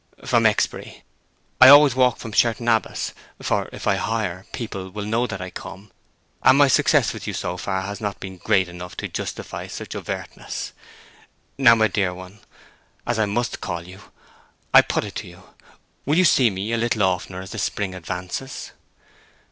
[0.25, 1.03] "From Exbury.
[1.61, 5.51] I always walk from Sherton Abbas, for if I hire, people will know that I
[5.51, 5.91] come;
[6.41, 9.89] and my success with you so far has not been great enough to justify such
[9.93, 10.71] overtness.
[11.59, 15.43] Now, my dear one—as I must call you—I put it to you:
[16.07, 18.71] will you see me a little oftener as the spring advances?"